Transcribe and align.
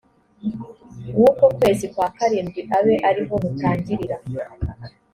w 1.21 1.23
uko 1.29 1.45
kwezi 1.57 1.85
kwa 1.93 2.07
karindwi 2.17 2.61
abe 2.77 2.95
ari 3.09 3.21
ho 3.27 3.33
mutangirira 3.43 4.17